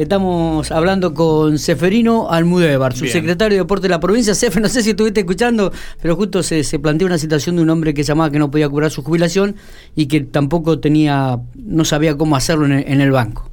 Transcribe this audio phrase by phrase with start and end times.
[0.00, 4.34] Estamos hablando con Seferino Almudévar, su secretario de Deporte de la provincia.
[4.34, 7.68] Sefer, no sé si estuviste escuchando, pero justo se, se planteó una situación de un
[7.68, 9.56] hombre que llamaba que no podía cobrar su jubilación
[9.94, 13.49] y que tampoco tenía, no sabía cómo hacerlo en el banco.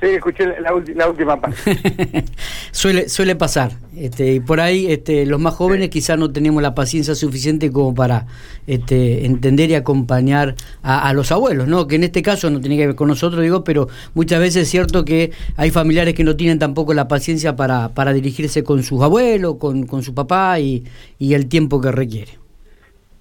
[0.00, 0.74] Sí, escuché la,
[1.08, 1.58] última parte.
[2.70, 3.72] suele, suele pasar.
[3.94, 7.94] Este, y por ahí este, los más jóvenes quizás no tenemos la paciencia suficiente como
[7.94, 8.26] para
[8.66, 11.86] este, entender y acompañar a, los abuelos, ¿no?
[11.86, 14.68] Que en este caso no tiene que ver con nosotros, digo, pero muchas veces es
[14.70, 19.02] cierto que hay familiares que no tienen tampoco la paciencia para, para dirigirse con sus
[19.02, 20.84] abuelos, con, con su papá y,
[21.18, 22.38] y el tiempo que requiere.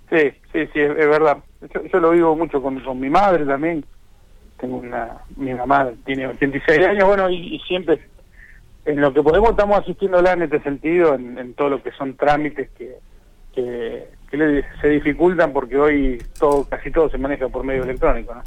[0.10, 1.40] Sí, sí, sí, es, verdad.
[1.92, 3.84] Yo, lo vivo mucho con, con mi madre también
[4.60, 8.00] tengo una, mi mamá tiene 86 años, bueno, y, siempre
[8.86, 12.70] en lo que podemos estamos asistiéndola en este sentido, en, todo lo que son trámites
[12.72, 12.98] que,
[13.54, 14.08] que,
[14.82, 18.36] se dificultan porque hoy todo casi todo se maneja por medio electrónico.
[18.36, 18.44] ¿no?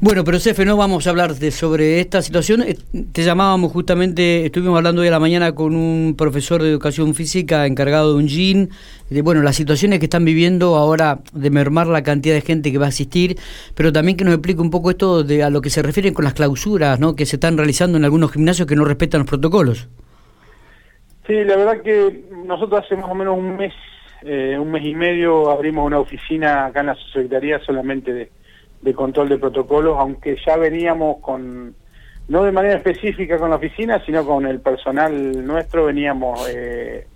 [0.00, 2.62] Bueno, pero Cefe, no vamos a hablar de, sobre esta situación.
[2.62, 2.76] Eh,
[3.12, 7.64] te llamábamos justamente, estuvimos hablando hoy a la mañana con un profesor de educación física
[7.66, 8.70] encargado de un GIN,
[9.08, 12.78] de bueno, las situaciones que están viviendo ahora de mermar la cantidad de gente que
[12.78, 13.36] va a asistir,
[13.74, 16.24] pero también que nos explique un poco esto de a lo que se refieren con
[16.24, 17.14] las clausuras ¿no?
[17.14, 19.88] que se están realizando en algunos gimnasios que no respetan los protocolos.
[21.26, 23.72] Sí, la verdad que nosotros hace más o menos un mes,
[24.22, 28.30] eh, un mes y medio abrimos una oficina acá en la Secretaría solamente de
[28.84, 31.74] de control de protocolos, aunque ya veníamos con,
[32.28, 37.06] no de manera específica con la oficina, sino con el personal nuestro, veníamos eh,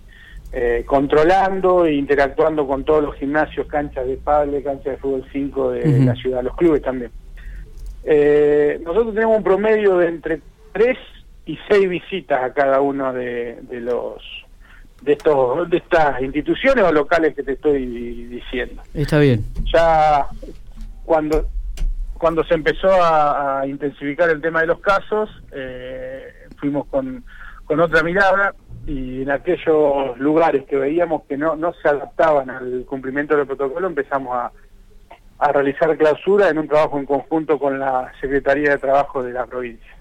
[0.51, 5.71] eh, controlando e interactuando con todos los gimnasios, canchas de pádel, canchas de fútbol 5
[5.71, 7.11] de la ciudad, los clubes también.
[8.03, 10.97] Eh, nosotros tenemos un promedio de entre 3
[11.45, 14.23] y 6 visitas a cada uno de, de los
[15.03, 17.85] de estos de estas instituciones o locales que te estoy
[18.25, 18.81] diciendo.
[18.93, 19.45] Está bien.
[19.71, 20.27] Ya
[21.05, 21.47] cuando
[22.19, 27.23] cuando se empezó a, intensificar el tema de los casos, eh, fuimos con,
[27.65, 28.53] con otra mirada
[28.85, 33.87] y en aquellos lugares que veíamos que no, no se adaptaban al cumplimiento del protocolo
[33.87, 34.51] empezamos a,
[35.39, 39.45] a realizar clausura en un trabajo en conjunto con la Secretaría de Trabajo de la
[39.45, 39.95] provincia.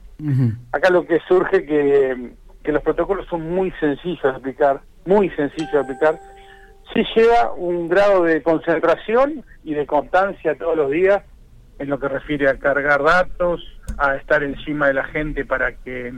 [0.72, 2.32] Acá lo que surge que,
[2.64, 6.18] que los protocolos son muy sencillos de aplicar, muy sencillos de aplicar,
[6.92, 11.22] sí lleva un grado de concentración y de constancia todos los días
[11.78, 13.60] en lo que refiere a cargar datos,
[13.98, 16.12] a estar encima de la gente para que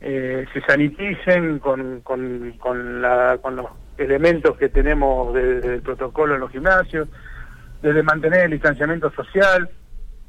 [0.00, 3.66] eh, se saniticen con, con, con, los
[3.96, 7.08] elementos que tenemos desde el protocolo en los gimnasios,
[7.82, 9.68] desde mantener el distanciamiento social,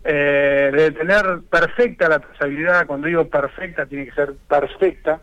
[0.04, 5.22] eh, de tener perfecta la trazabilidad, cuando digo perfecta tiene que ser perfecta,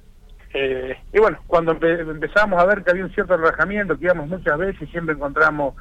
[0.54, 4.56] eh, y bueno, cuando empezamos a ver que había un cierto relajamiento, que íbamos muchas
[4.56, 5.74] veces y siempre encontramos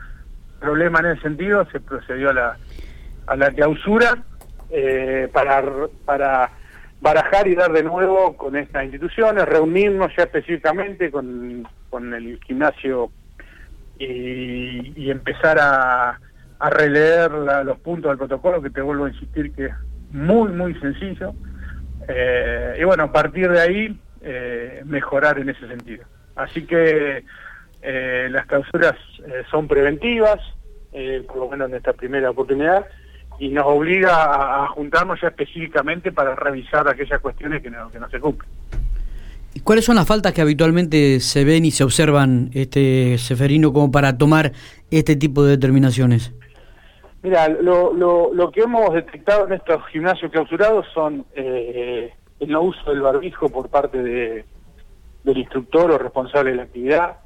[0.59, 2.57] problemas en ese sentido, se procedió a la
[3.27, 4.23] a la clausura
[4.69, 5.63] eh, para,
[6.05, 6.51] para
[6.99, 13.11] barajar y dar de nuevo con estas instituciones, reunirnos ya específicamente con, con el gimnasio
[13.99, 16.19] y, empezar a,
[16.59, 19.73] a releer los puntos del protocolo, que te vuelvo a insistir que es
[20.11, 21.33] muy, muy sencillo.
[22.07, 26.05] Eh, y bueno, a partir de ahí, eh, mejorar en ese sentido.
[26.35, 27.23] Así que
[28.29, 28.95] las clausuras
[29.51, 30.39] son preventivas,
[31.27, 32.87] por lo menos en esta primera oportunidad,
[33.39, 38.09] y nos obliga a, juntarnos ya específicamente para revisar aquellas cuestiones que no, que no
[38.09, 38.49] se cumplen.
[39.63, 44.17] ¿Cuáles son las faltas que habitualmente se ven y se observan, este Seferino, como para
[44.17, 44.51] tomar
[44.91, 46.33] este tipo de determinaciones?
[47.23, 52.61] Mira, lo, lo, lo que hemos detectado en estos gimnasios clausurados son eh, el no
[52.61, 54.45] uso del barbijo por parte de,
[55.23, 57.17] del instructor o responsable de la actividad,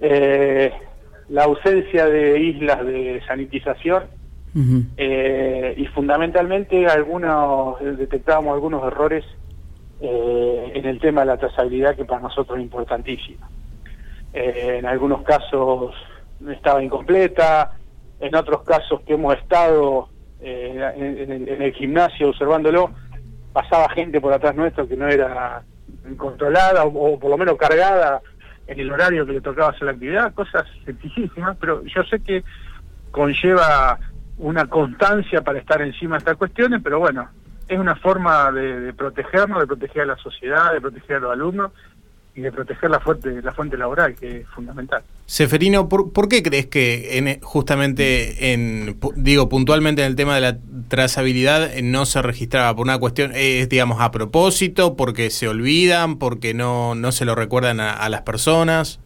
[0.00, 0.72] eh,
[1.28, 4.04] la ausencia de islas de sanitización,
[4.96, 9.24] eh, y fundamentalmente algunos detectábamos algunos errores
[10.00, 13.48] eh, en el tema de la trazabilidad que para nosotros es importantísima.
[14.32, 15.94] Eh, en algunos casos
[16.48, 17.72] estaba incompleta,
[18.20, 20.08] en otros casos que hemos estado
[20.40, 22.90] en, el gimnasio observándolo,
[23.52, 25.62] pasaba gente por atrás nuestro que no era
[26.16, 28.20] controlada o, o, por lo menos cargada
[28.68, 32.44] en el horario que le tocaba hacer la actividad, cosas sencillísimas, pero yo sé que
[33.10, 33.98] conlleva
[34.38, 37.28] una constancia para estar encima de estas cuestiones, pero bueno,
[37.68, 41.72] es una forma de, protegernos, de proteger a la sociedad, de proteger a los alumnos
[42.34, 45.02] y de proteger la fuente, la fuente laboral, que es fundamental.
[45.26, 50.58] Seferino, ¿por, qué crees que en, justamente, en digo puntualmente en el tema de la
[50.88, 52.74] trazabilidad eh, no se registraba?
[52.74, 57.34] ¿Por una cuestión, es digamos a propósito, porque se olvidan, porque no, no se lo
[57.34, 59.00] recuerdan a, las personas?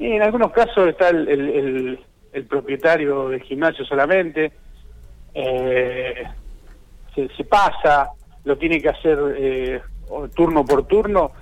[0.00, 2.05] Y en algunos casos está el el
[2.44, 4.52] propietario del gimnasio solamente,
[5.34, 6.24] eh,
[7.14, 8.10] se, pasa,
[8.44, 9.80] lo tiene que hacer eh,
[10.34, 11.32] turno por turno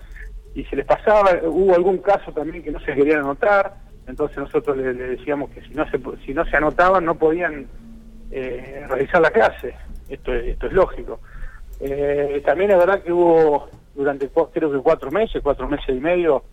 [0.55, 3.75] y se les pasaba, hubo algún caso también que no se querían anotar,
[4.06, 7.67] entonces nosotros le, decíamos que si no se si no se anotaban no podían
[8.31, 9.75] eh, realizar la clase,
[10.08, 11.20] esto es, esto es lógico.
[11.81, 16.44] Eh, también es verdad que hubo durante creo que cuatro meses, cuatro meses y medio,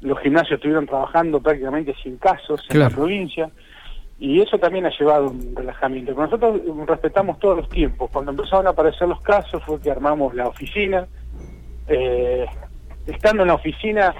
[0.00, 3.50] los gimnasios estuvieron trabajando prácticamente sin casos en la provincia
[4.18, 6.12] y eso también ha llevado un relajamiento.
[6.14, 8.10] nosotros respetamos todos los tiempos.
[8.10, 11.06] Cuando empezaron a aparecer los casos fue que armamos la oficina.
[11.88, 12.46] Eh,
[13.06, 14.14] estando en la oficina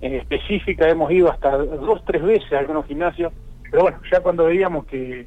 [0.00, 3.32] específica hemos ido hasta dos, tres veces a algunos gimnasios,
[3.70, 5.26] pero bueno, ya cuando veíamos que,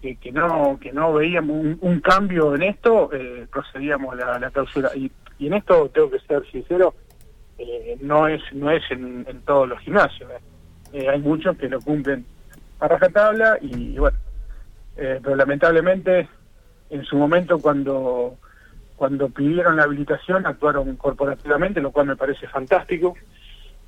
[0.00, 4.90] que, no que no veíamos un, cambio en esto, eh, procedíamos a la, clausura.
[4.94, 6.94] Y, y, en esto tengo que ser sincero,
[7.58, 10.30] eh, no es no es en, todos los gimnasios.
[10.92, 11.08] Eh.
[11.08, 12.24] hay muchos que lo cumplen
[12.80, 14.18] a rajatabla y, bueno,
[14.96, 16.28] pero lamentablemente
[16.90, 18.36] en su momento cuando
[19.00, 23.14] cuando pidieron la habilitación actuaron corporativamente, lo cual me parece fantástico,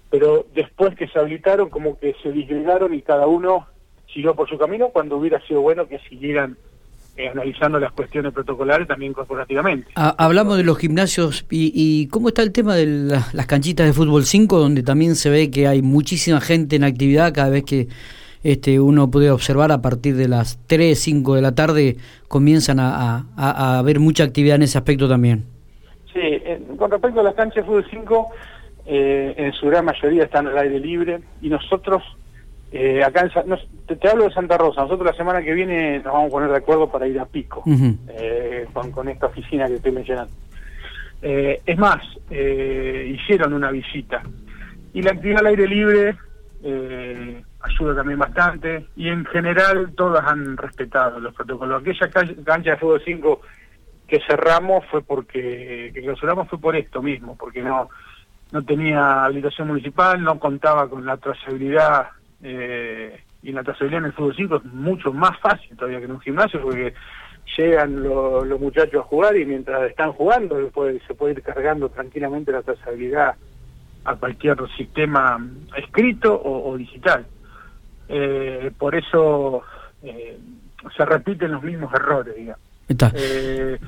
[0.08, 3.66] pero después que se habilitaron como que se disgregaron y cada uno
[4.12, 6.56] siguió por su camino cuando hubiera sido bueno que siguieran
[7.18, 9.88] eh, analizando las cuestiones protocolares también corporativamente.
[9.96, 12.86] Ah, hablamos de los gimnasios y, cómo está el tema de
[13.34, 17.34] las canchitas de fútbol 5, donde también se ve que hay muchísima gente en actividad
[17.34, 17.88] cada vez que
[18.42, 21.96] este, uno puede observar a partir de las 3, 5 de la tarde
[22.28, 25.44] comienzan a, a, haber mucha actividad en ese aspecto también.
[26.12, 28.28] Sí, eh, con respecto a las canchas de fútbol 5,
[28.86, 32.02] eh, en su gran mayoría están al aire libre y nosotros
[32.72, 36.28] eh, acá en, te, hablo de Santa Rosa, nosotros la semana que viene nos vamos
[36.28, 37.62] a poner de acuerdo para ir a Pico,
[38.08, 40.32] eh, con, esta oficina que estoy mencionando.
[41.20, 44.22] Eh, es más, hicieron una visita
[44.94, 46.16] y la actividad al aire libre
[47.62, 51.82] ayuda también bastante y en general todas han respetado los protocolos.
[51.82, 52.10] Aquella
[52.44, 53.40] cancha de fútbol 5
[54.06, 57.88] que cerramos fue porque, que clausuramos fue por esto mismo, porque no
[58.52, 62.08] no tenía habilitación municipal, no contaba con la trazabilidad
[62.42, 66.12] eh, y la trazabilidad en el fútbol 5 es mucho más fácil todavía que en
[66.12, 66.92] un gimnasio porque
[67.56, 70.58] llegan los muchachos a jugar y mientras están jugando
[71.06, 73.34] se puede ir cargando tranquilamente la trazabilidad
[74.04, 75.44] a cualquier sistema
[75.76, 77.26] escrito o, digital.
[78.14, 79.62] Eh, por eso
[80.02, 80.38] eh,
[80.96, 82.60] se repiten los mismos errores, digamos.
[83.14, 83.78] Eh,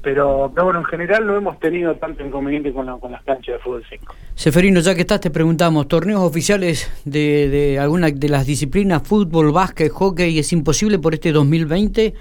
[0.00, 3.84] pero, bueno, en general no hemos tenido tanto inconveniente con, con las canchas de fútbol
[3.88, 4.14] 5.
[4.34, 9.50] Seferino, ya que estás, te preguntamos, ¿torneos oficiales de, de alguna de las disciplinas, fútbol,
[9.50, 12.14] básquet, hockey, es imposible por este 2020?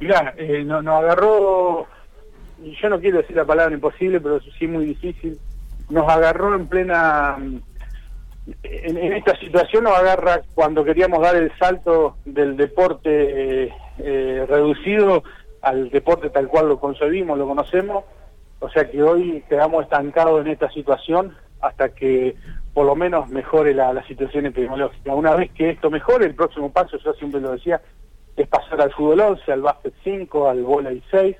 [0.00, 1.86] Mirá, eh, nos agarró,
[2.62, 5.38] yo no quiero decir la palabra imposible, pero sí muy difícil,
[5.88, 7.36] nos agarró en plena...
[8.62, 15.22] En, esta situación nos agarra cuando queríamos dar el salto del deporte eh, reducido
[15.62, 18.04] al deporte tal cual lo concebimos, lo conocemos,
[18.60, 22.36] o sea que hoy quedamos estancados en esta situación hasta que
[22.74, 25.14] por lo menos mejore la, situación epidemiológica.
[25.14, 27.80] Una vez que esto mejore, el próximo paso, yo siempre lo decía,
[28.36, 31.36] es pasar al fútbol 11, al básquet 5, al volei 6,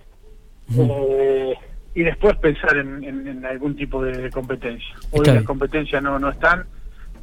[0.79, 1.55] eh,
[1.95, 4.95] y después pensar en, algún tipo de competencia.
[5.11, 6.67] Hoy las competencias no, no están,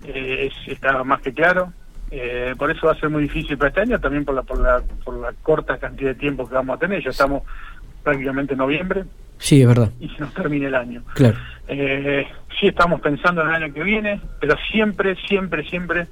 [0.06, 1.74] eh, está más que claro,
[2.12, 4.60] eh, por eso va a ser muy difícil para este año, también por la, por
[4.60, 7.02] la, por la corta cantidad de tiempo que vamos a tener.
[7.02, 7.44] Ya estamos
[8.04, 9.06] prácticamente en noviembre.
[9.38, 9.92] Sí, es verdad.
[10.00, 11.04] Y se nos termine el año.
[11.14, 11.38] Claro.
[11.70, 12.28] Eh,
[12.60, 16.08] sí estamos pensando en el año que viene, pero siempre, siempre, siempre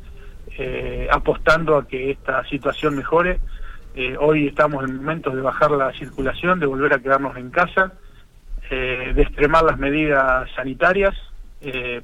[0.58, 3.40] eh, apostando a que esta situación mejore.
[3.94, 7.94] Eh, hoy estamos en momentos de bajar la circulación, de volver a quedarnos en casa,
[8.70, 11.16] de extremar las medidas sanitarias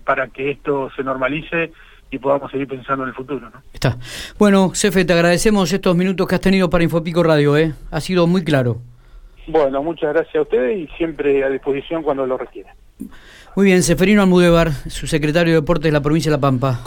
[0.04, 1.72] para que esto se normalice
[2.12, 3.50] y podamos seguir pensando en el futuro.
[3.50, 3.62] ¿no?
[3.74, 3.98] Está.
[4.38, 7.74] Bueno, Cefe, te agradecemos estos minutos que has tenido para Infopico Radio, ¿eh?
[7.92, 8.82] ha sido muy claro.
[9.48, 12.76] Bueno, muchas gracias a ustedes y siempre a disposición cuando lo requieran.
[13.56, 16.82] Muy bien, Seferino Almudevar, su secretario de Deportes de la provincia de La Pampa.